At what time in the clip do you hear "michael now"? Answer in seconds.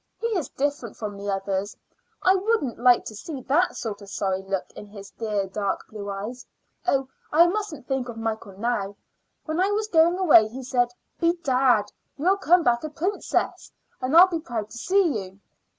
8.17-8.95